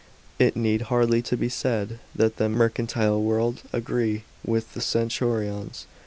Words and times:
"^ 0.01 0.03
It 0.43 0.55
need 0.55 0.81
hardly 0.89 1.21
be 1.21 1.47
said 1.47 1.99
that 2.15 2.37
the 2.37 2.49
mercantile 2.49 3.21
world 3.21 3.61
agr«e<l 3.71 4.23
with 4.43 4.73
the 4.73 4.81
centurions. 4.81 5.85